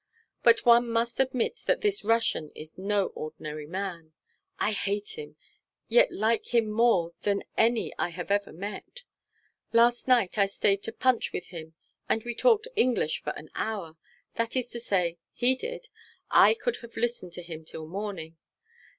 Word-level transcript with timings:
But 0.41 0.65
one 0.65 0.89
must 0.89 1.19
admit 1.19 1.59
that 1.67 1.81
this 1.81 2.03
Russian 2.03 2.49
is 2.55 2.75
no 2.75 3.09
ordinary 3.13 3.67
man. 3.67 4.13
I 4.57 4.71
hate 4.71 5.09
him, 5.09 5.35
yet 5.89 6.11
like 6.11 6.51
him 6.55 6.71
more 6.71 7.13
than 7.21 7.43
any 7.55 7.93
I 7.99 8.09
have 8.09 8.31
ever 8.31 8.51
met. 8.51 9.03
Last 9.73 10.07
night 10.07 10.39
I 10.39 10.47
stayed 10.47 10.81
to 10.85 10.91
punch 10.91 11.31
with 11.31 11.49
him, 11.49 11.75
and 12.09 12.23
we 12.23 12.33
talked 12.33 12.67
English 12.75 13.21
for 13.21 13.33
an 13.33 13.51
hour. 13.53 13.95
That 14.37 14.55
is 14.55 14.71
to 14.71 14.79
say, 14.79 15.19
he 15.33 15.53
did; 15.53 15.89
I 16.31 16.55
could 16.55 16.77
have 16.77 16.97
listened 16.97 17.33
to 17.33 17.43
him 17.43 17.63
till 17.63 17.85
morning. 17.85 18.37